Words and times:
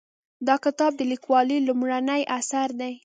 دا 0.47 0.55
کتاب 0.65 0.91
د 0.97 1.01
لیکوالې 1.11 1.57
لومړنی 1.67 2.21
اثر 2.39 2.67
دی 2.79 2.93